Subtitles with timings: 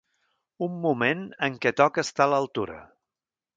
[0.67, 2.81] Un moment en què toca estar a l’altura.